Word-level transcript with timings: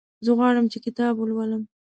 زه 0.25 0.31
غواړم 0.37 0.65
چې 0.71 0.77
کتاب 0.85 1.13
ولولم. 1.17 1.63